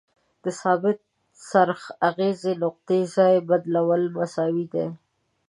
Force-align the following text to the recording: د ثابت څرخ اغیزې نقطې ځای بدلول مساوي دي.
د 0.43 0.45
ثابت 0.61 0.97
څرخ 1.49 1.79
اغیزې 2.09 2.53
نقطې 2.63 2.99
ځای 3.15 3.35
بدلول 3.49 4.03
مساوي 4.17 4.65
دي. 4.73 4.87